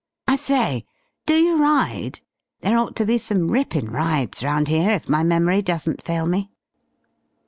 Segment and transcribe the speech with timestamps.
[0.27, 0.83] I say,
[1.27, 2.21] do you ride?
[2.61, 6.49] There ought to be some rippin' rides round here, if my memory doesn't fail me."